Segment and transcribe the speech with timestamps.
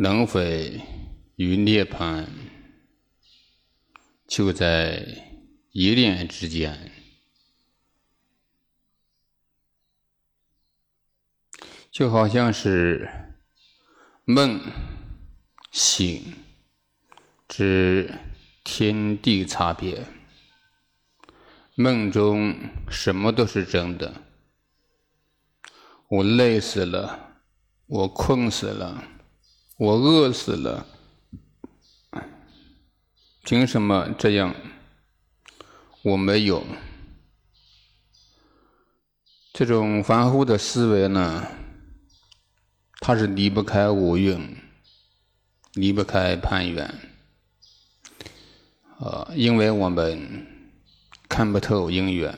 [0.00, 0.38] 能否
[1.34, 2.24] 与涅槃
[4.28, 5.04] 就在
[5.72, 6.92] 一念之间，
[11.90, 13.34] 就好像是
[14.24, 14.60] 梦
[15.72, 16.32] 醒
[17.48, 18.14] 之
[18.62, 20.06] 天地差别。
[21.74, 22.56] 梦中
[22.88, 24.22] 什么都是真的，
[26.08, 27.42] 我累死了，
[27.86, 29.17] 我困死了，
[29.78, 30.84] 我饿死了，
[33.44, 34.54] 凭什么这样？
[36.02, 36.64] 我没有
[39.52, 41.46] 这种凡夫的思维呢？
[42.98, 44.56] 它是离不开五蕴，
[45.74, 46.92] 离不开攀缘，
[48.98, 50.46] 啊，因为我们。
[51.30, 52.36] 看不透因缘，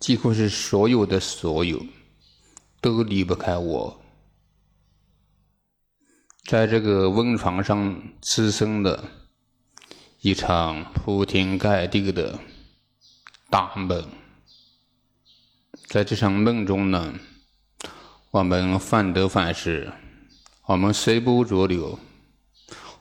[0.00, 1.84] 几乎是所有的所有
[2.80, 4.03] 都离不开我。
[6.46, 9.02] 在这个温床上滋生的
[10.20, 12.38] 一场铺天盖地的
[13.48, 14.06] 大梦，
[15.88, 17.14] 在这场梦中呢，
[18.30, 19.90] 我们患得患失，
[20.66, 21.98] 我们随波逐流，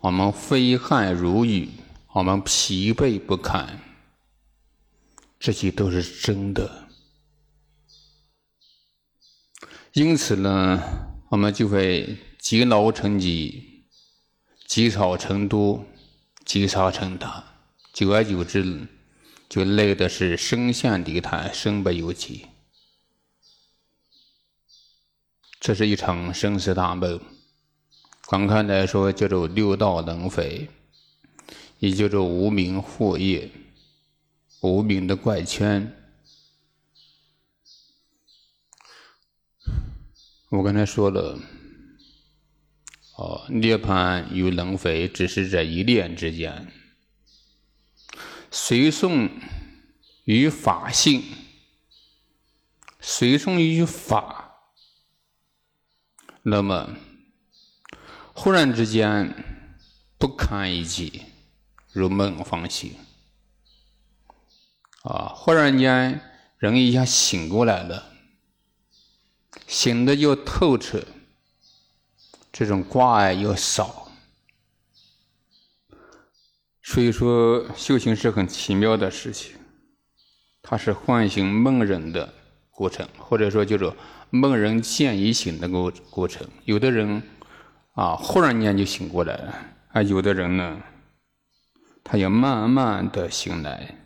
[0.00, 1.68] 我们挥汗如雨，
[2.14, 3.80] 我们疲惫不堪。
[5.38, 6.88] 这些都是真的，
[9.92, 10.82] 因此呢，
[11.28, 12.16] 我们就会
[12.48, 13.82] 积劳成疾，
[14.68, 15.84] 积少成多，
[16.44, 17.42] 积沙成塔，
[17.92, 18.86] 久而久之，
[19.48, 22.46] 就累的是身陷泥潭，身不由己。
[25.58, 27.20] 这是一场生死大梦，
[28.26, 30.68] 广看来说叫做六道轮回，
[31.80, 33.50] 也叫做无名惑业。
[34.60, 35.92] 无名的怪圈，
[40.50, 41.36] 我刚才说了，
[43.16, 46.70] 哦，涅槃与轮回只是在一念之间。
[48.50, 49.30] 随顺
[50.24, 51.22] 与法性，
[53.00, 54.70] 随顺于法，
[56.42, 56.96] 那么
[58.34, 59.34] 忽然之间
[60.18, 61.22] 不堪一击，
[61.92, 62.94] 如梦方醒。
[65.02, 65.32] 啊！
[65.34, 66.20] 忽然间，
[66.58, 68.12] 人一下醒过来了，
[69.68, 71.06] 醒的又透彻，
[72.58, 74.08] 这种挂碍又少。
[76.82, 79.56] 所以说，修行是很奇妙的事情，
[80.62, 82.32] 它是唤醒梦人的
[82.70, 83.94] 过程，或者说叫做
[84.30, 86.48] 梦人见已醒的过过程。
[86.64, 87.22] 有的人
[87.92, 89.52] 啊，忽然间就醒过来了；
[89.92, 90.80] 啊，有的人呢，
[92.02, 93.96] 他要慢慢的醒来。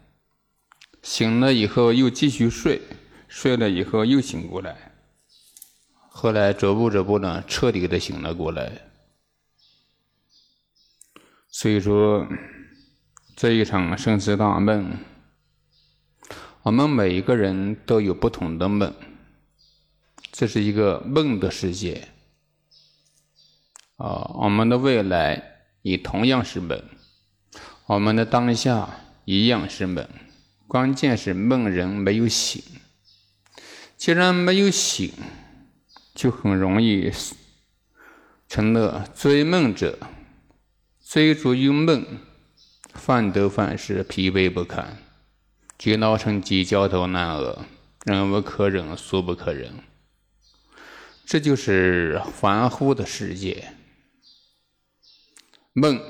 [1.03, 2.83] 醒了以后又继续睡，
[3.29, 4.90] 睡了以后又醒过来，
[6.13, 8.71] 后来逐步逐步呢，彻底的醒了过来。
[11.49, 12.27] 所以说，
[13.37, 14.99] 这一场生死大梦，
[16.63, 18.93] 我们每一个人都有不同的梦，
[20.31, 22.09] 这是一个梦的世界。
[23.97, 26.83] 啊，我们的未来也同样是梦，
[27.87, 30.07] 我们的当下一样是梦。
[30.67, 32.63] 关键是梦人没有醒，
[33.97, 35.13] 既然没有醒，
[36.15, 37.13] 就很容易
[38.49, 39.99] 成了追梦者，
[41.05, 42.05] 追逐于梦，
[42.95, 44.99] 患得患失，疲惫不堪，
[45.79, 47.65] 积劳成疾，焦头烂额，
[48.05, 49.73] 忍无可忍，俗不可忍。
[51.25, 53.73] 这就是凡夫的世界，
[55.73, 56.01] 梦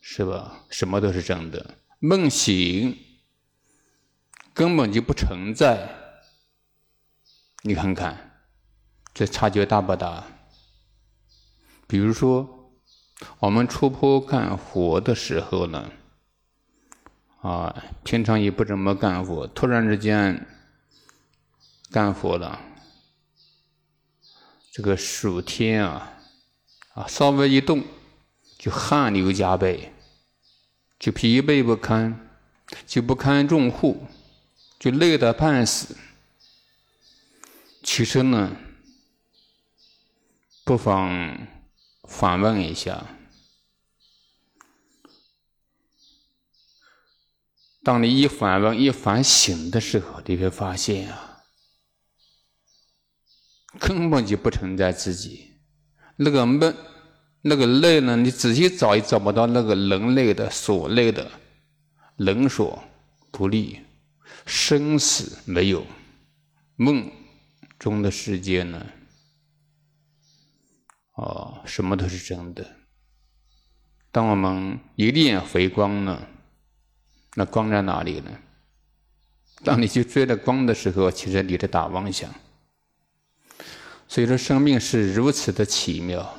[0.00, 0.64] 是吧？
[0.70, 1.76] 什么都是真的。
[1.98, 2.96] 梦醒
[4.54, 6.05] 根本就不存在，
[7.66, 8.16] 你看看，
[9.12, 10.22] 这差距大不大？
[11.88, 12.70] 比如说，
[13.40, 15.90] 我们出坡干活的时候呢，
[17.40, 17.74] 啊，
[18.04, 20.46] 平常也不怎么干活，突然之间
[21.90, 22.60] 干活了，
[24.70, 26.12] 这个暑天啊，
[26.94, 27.82] 啊，稍微一动
[28.56, 29.92] 就汗流浃背。
[31.00, 32.28] 就疲惫不堪，
[32.86, 34.06] 就不堪重负，
[34.78, 35.96] 就累得半死。
[37.88, 38.56] 其实呢，
[40.64, 41.46] 不妨
[42.02, 43.06] 反问一下：
[47.84, 51.44] 当你一反问、一反省的时候，你会发现啊，
[53.78, 55.52] 根本就不存在自己
[56.16, 56.76] 那个闷。
[57.42, 58.16] 那个累呢？
[58.16, 61.30] 你仔细找也找不到那个人类的所累的，
[62.16, 62.82] 人所
[63.30, 63.80] 不利，
[64.44, 65.86] 生死没有，
[66.74, 67.08] 梦
[67.78, 68.86] 中的世界呢？
[71.14, 72.66] 哦，什么都是真的。
[74.10, 76.26] 当我们一念回光呢，
[77.34, 78.30] 那光在哪里呢？
[79.64, 82.30] 当你去追着光的时候，其实你在打妄想。
[84.08, 86.38] 所以说，生命是如此的奇妙。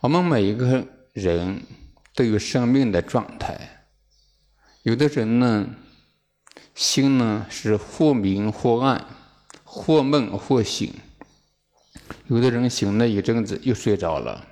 [0.00, 1.62] 我们每一个人
[2.14, 3.86] 都有生命的状态，
[4.82, 5.74] 有的人呢，
[6.74, 9.15] 心呢是或明或暗，
[9.68, 10.92] 或梦或醒；
[12.28, 14.46] 有的人醒了一阵子又睡着了；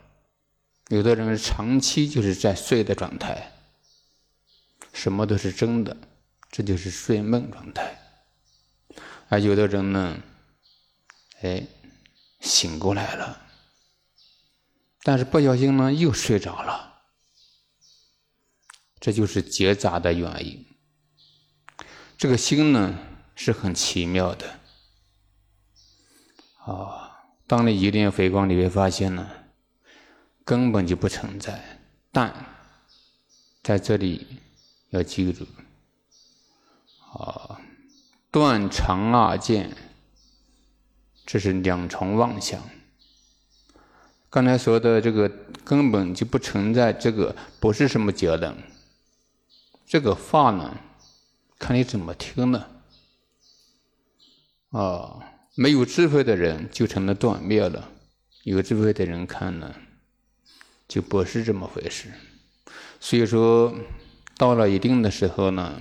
[0.89, 3.53] 有的人长期就是在睡的状态，
[4.93, 5.97] 什么都是真的，
[6.51, 8.01] 这就是睡梦状态。
[9.29, 10.19] 而有的人呢，
[11.41, 11.65] 哎，
[12.41, 13.41] 醒过来了。
[15.05, 17.03] 但是不小心呢，又睡着了，
[18.99, 20.67] 这就是结杂的原因。
[22.19, 22.99] 这个心呢
[23.35, 24.61] 是很奇妙的，
[26.65, 29.29] 啊，当你一念回光，你会发现呢，
[30.45, 31.79] 根本就不存在。
[32.11, 32.33] 但
[33.63, 34.27] 在这里
[34.91, 35.47] 要记住，
[37.13, 37.61] 啊，
[38.31, 39.77] 断肠二见，
[41.27, 42.63] 这是两重妄想。
[44.31, 45.29] 刚才说的这个
[45.65, 48.57] 根本就不存在，这个不是什么结论。
[49.87, 50.79] 这个话呢，
[51.59, 52.67] 看你怎么听呢？
[54.71, 57.89] 啊，没有智慧的人就成了断灭了；
[58.43, 59.75] 有智慧的人看呢，
[60.89, 62.09] 就不是这么回事。
[62.99, 63.73] 所以说，
[64.37, 65.81] 到了一定的时候呢，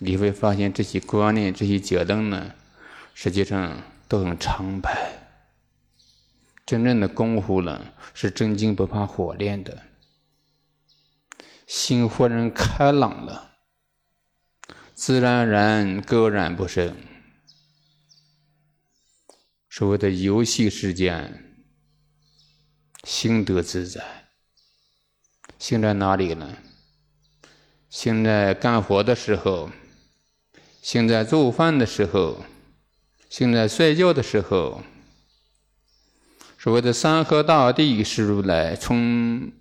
[0.00, 2.52] 你会发现这些观念、这些结论呢，
[3.14, 5.12] 实际上都很苍白。
[6.66, 9.84] 真正的功夫呢，是真金不怕火炼的，
[11.66, 13.52] 心豁然开朗了，
[14.92, 16.94] 自然而然勾然不生。
[19.78, 21.62] 所谓的游戏时间，
[23.04, 24.02] 心得自在。
[25.56, 26.58] 心在哪里呢？
[27.88, 29.70] 心在干活的时候，
[30.82, 32.42] 心在做饭的时候，
[33.30, 34.82] 心在睡觉的时候。
[36.58, 39.52] 所谓的山河大地是如来，从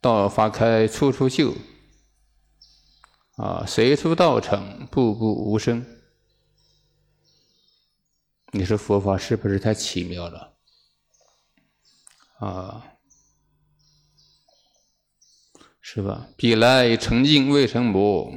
[0.00, 1.54] 道花开处处秀，
[3.36, 5.86] 啊，随处道场步步无声。
[8.56, 10.54] 你说佛法是不是太奇妙了？
[12.38, 12.84] 啊，
[15.80, 16.28] 是吧？
[16.36, 18.32] 彼来曾经未曾磨，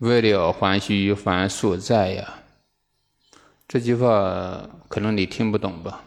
[0.00, 2.42] 为了还须还所在呀。
[3.66, 6.04] 这句话可能你听不懂吧？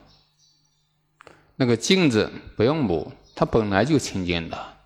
[1.55, 4.77] 那个镜子不用磨，它本来就清净的。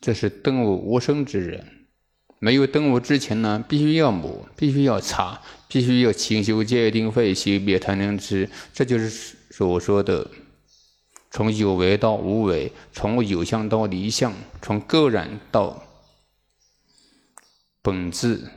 [0.00, 1.79] 这是顿悟无生之人，
[2.40, 8.50] 没有顿悟之前呢，必须要磨，必须要擦，必须要清修戒定慧修灭贪嗔痴。
[8.72, 10.28] 这就是所说的
[11.30, 14.32] 从有为到无为，从有相到离相，
[14.62, 15.84] 从个染到
[17.82, 18.48] 本质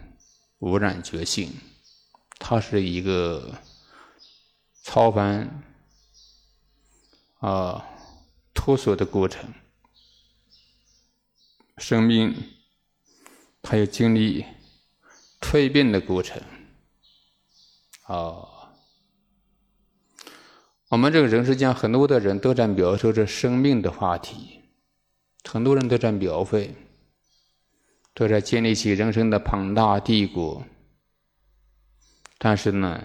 [0.60, 1.52] 无染觉性，
[2.40, 3.54] 它是一个
[4.82, 5.62] 超凡。
[7.40, 7.86] 啊，
[8.54, 9.54] 脱俗的过程，
[11.78, 12.34] 生命
[13.64, 14.46] 还有经历
[15.40, 16.42] 蜕变的过程。
[18.04, 18.46] 啊，
[20.90, 24.62] 我们这个人世间很多的人都在描述着生命的话题，
[25.50, 26.76] 很多人都在描绘，
[28.14, 30.64] 都在建立起人生的庞大帝国。
[32.38, 33.02] 但是呢，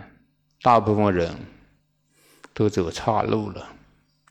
[0.60, 1.34] 大部分人
[2.52, 3.76] 都走岔路了。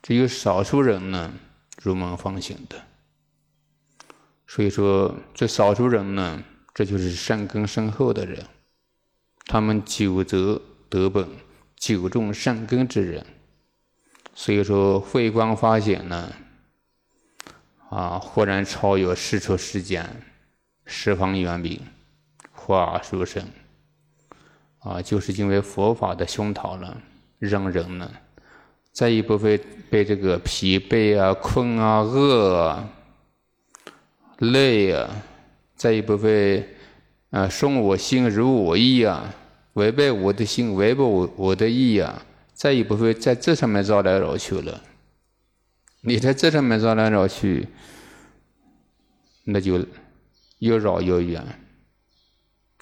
[0.03, 1.33] 只有少数人呢，
[1.81, 2.81] 如梦方醒的。
[4.47, 6.41] 所以说，这少数人呢，
[6.73, 8.43] 这就是善根深厚的人，
[9.45, 11.27] 他们久则得本，
[11.75, 13.25] 久种善根之人。
[14.33, 16.31] 所以说，慧光发现呢，
[17.89, 20.23] 啊，忽然超越世出世间，
[20.85, 21.81] 十方圆明，
[22.51, 23.43] 化殊胜，
[24.79, 26.97] 啊，就是因为佛法的熏陶呢，
[27.39, 28.09] 让人呢。
[28.93, 29.55] 再也不会
[29.91, 32.89] 被这个疲惫啊、困啊、饿啊、
[34.39, 35.23] 累啊，
[35.75, 36.67] 再也不会
[37.31, 39.33] 啊顺我心如我意啊，
[39.73, 44.83] 违背我的心违背我我的意啊，再也不会在这上面绕来绕去了。
[46.01, 47.67] 你在这上面绕来绕去，
[49.45, 49.85] 那就
[50.59, 51.41] 越绕越远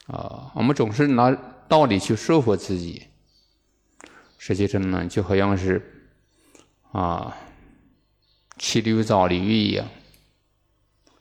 [0.07, 0.51] 啊！
[0.55, 1.31] 我们总是拿
[1.67, 3.03] 道理去说服自己，
[4.37, 5.91] 实际上呢，就好像是。
[6.91, 7.35] 啊，
[8.57, 9.85] 骑驴找驴一样，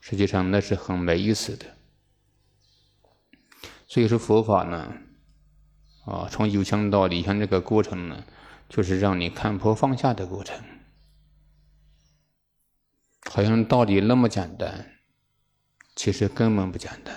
[0.06, 1.64] 实际上那是很没意思的。
[3.86, 4.92] 所以说佛法呢，
[6.04, 8.26] 啊，从有相到理相这个过程呢，
[8.68, 10.62] 就是让你看破放下的过程。
[13.30, 14.98] 好像道理那么简单，
[15.96, 17.16] 其实根本不简单，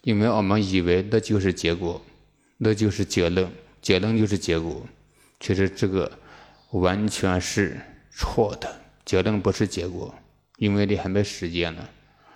[0.00, 2.02] 因为我们以为那就是结果，
[2.56, 3.52] 那就是结论，
[3.82, 4.86] 结论就是结果。
[5.40, 6.18] 其实这个
[6.70, 7.78] 完全是
[8.10, 10.14] 错的，结论不是结果，
[10.56, 11.86] 因为你还没实践呢。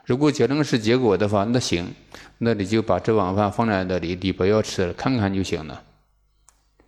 [0.09, 1.95] 如果结论是结果的话，那行，
[2.39, 5.85] 那你就把这碗饭放在那里，你不要吃了，看看就行了。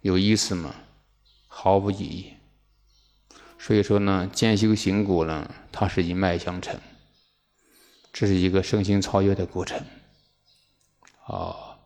[0.01, 0.75] 有意思吗？
[1.47, 2.33] 毫无意义。
[3.59, 6.81] 所以说呢，渐修行果呢，它是一脉相承，
[8.11, 9.79] 这是一个身心超越的过程。
[11.27, 11.77] 啊，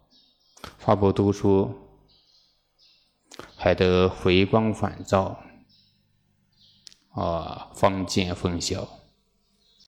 [0.79, 1.77] 法宝读书
[3.57, 5.43] 还得回光返照，
[7.11, 8.89] 啊，方见分晓。